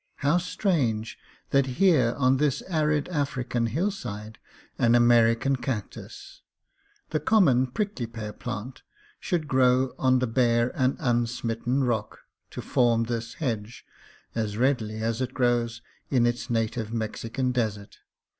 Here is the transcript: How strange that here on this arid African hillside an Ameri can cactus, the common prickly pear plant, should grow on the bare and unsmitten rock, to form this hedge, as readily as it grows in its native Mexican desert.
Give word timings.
How 0.25 0.39
strange 0.39 1.15
that 1.51 1.67
here 1.77 2.15
on 2.17 2.37
this 2.37 2.63
arid 2.67 3.07
African 3.09 3.67
hillside 3.67 4.39
an 4.79 4.93
Ameri 4.93 5.39
can 5.39 5.57
cactus, 5.57 6.41
the 7.11 7.19
common 7.19 7.67
prickly 7.67 8.07
pear 8.07 8.33
plant, 8.33 8.81
should 9.19 9.47
grow 9.47 9.93
on 9.99 10.17
the 10.17 10.25
bare 10.25 10.71
and 10.75 10.95
unsmitten 10.99 11.83
rock, 11.83 12.21
to 12.49 12.63
form 12.63 13.03
this 13.03 13.35
hedge, 13.35 13.85
as 14.33 14.57
readily 14.57 15.03
as 15.03 15.21
it 15.21 15.35
grows 15.35 15.83
in 16.09 16.25
its 16.25 16.49
native 16.49 16.91
Mexican 16.91 17.51
desert. 17.51 17.99